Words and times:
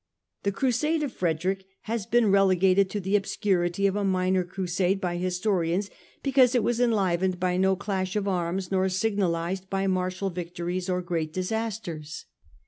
The 0.41 0.51
Crusade 0.51 1.03
of 1.03 1.11
Frederick 1.13 1.63
has 1.81 2.07
been 2.07 2.31
relegated 2.31 2.89
to 2.89 2.99
the 2.99 3.15
obscurity 3.15 3.85
of 3.85 3.95
a 3.95 4.03
Minor 4.03 4.43
Crusade 4.43 4.99
by 4.99 5.17
historians 5.17 5.91
because 6.23 6.55
it 6.55 6.63
was 6.63 6.81
en 6.81 6.89
livened 6.89 7.39
by 7.39 7.55
no 7.55 7.75
clash 7.75 8.15
of 8.15 8.27
arms 8.27 8.71
nor 8.71 8.89
signalised 8.89 9.69
by 9.69 9.85
martial 9.85 10.31
victories 10.31 10.89
or 10.89 11.03
great 11.03 11.31
disasters. 11.31 12.25